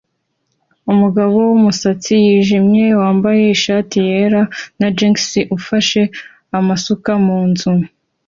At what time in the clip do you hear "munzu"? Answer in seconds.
7.25-7.71